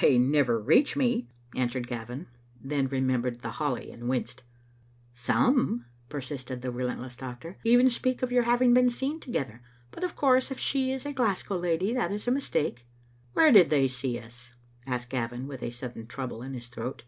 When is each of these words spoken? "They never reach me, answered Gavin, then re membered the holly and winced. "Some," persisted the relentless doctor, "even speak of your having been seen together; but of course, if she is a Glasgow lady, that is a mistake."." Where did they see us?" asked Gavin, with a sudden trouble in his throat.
"They 0.00 0.16
never 0.16 0.58
reach 0.58 0.96
me, 0.96 1.28
answered 1.54 1.86
Gavin, 1.86 2.26
then 2.58 2.86
re 2.86 3.02
membered 3.02 3.40
the 3.40 3.50
holly 3.50 3.90
and 3.90 4.08
winced. 4.08 4.44
"Some," 5.12 5.84
persisted 6.08 6.62
the 6.62 6.70
relentless 6.70 7.16
doctor, 7.16 7.58
"even 7.62 7.90
speak 7.90 8.22
of 8.22 8.32
your 8.32 8.44
having 8.44 8.72
been 8.72 8.88
seen 8.88 9.20
together; 9.20 9.60
but 9.90 10.04
of 10.04 10.16
course, 10.16 10.50
if 10.50 10.58
she 10.58 10.90
is 10.90 11.04
a 11.04 11.12
Glasgow 11.12 11.58
lady, 11.58 11.92
that 11.92 12.10
is 12.12 12.26
a 12.26 12.30
mistake."." 12.30 12.86
Where 13.34 13.52
did 13.52 13.68
they 13.68 13.88
see 13.88 14.18
us?" 14.18 14.52
asked 14.86 15.10
Gavin, 15.10 15.46
with 15.46 15.62
a 15.62 15.70
sudden 15.70 16.06
trouble 16.06 16.40
in 16.40 16.54
his 16.54 16.68
throat. 16.68 17.04